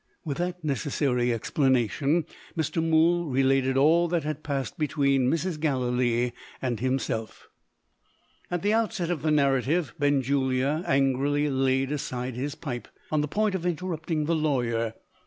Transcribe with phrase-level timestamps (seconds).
[0.25, 2.25] With that necessary explanation,
[2.57, 2.81] Mr.
[2.83, 5.59] Mool related all that had passed between Mrs.
[5.59, 7.49] Gallilee and himself.
[8.49, 13.53] At the outset of the narrative, Benjulia angrily laid aside his pipe, on the point
[13.53, 14.95] of interrupting the lawyer.